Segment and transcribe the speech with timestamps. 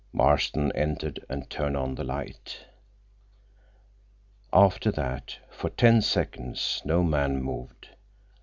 [0.11, 2.65] Marston entered and turned on the light.
[4.51, 7.89] After that, for ten seconds, no man moved.